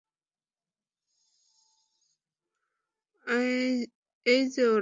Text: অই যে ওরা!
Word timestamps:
অই 3.27 4.39
যে 4.55 4.63
ওরা! 4.67 4.79